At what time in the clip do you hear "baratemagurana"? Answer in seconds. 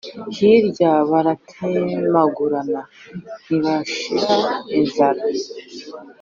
1.09-2.81